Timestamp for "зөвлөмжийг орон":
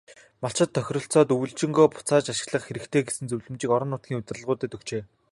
3.27-3.89